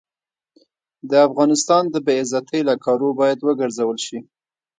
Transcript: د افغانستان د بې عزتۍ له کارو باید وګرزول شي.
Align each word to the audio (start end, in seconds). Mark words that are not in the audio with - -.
د 1.09 1.11
افغانستان 1.27 1.83
د 1.89 1.95
بې 2.05 2.15
عزتۍ 2.23 2.61
له 2.69 2.75
کارو 2.85 3.09
باید 3.19 3.39
وګرزول 3.47 3.97
شي. 4.05 4.19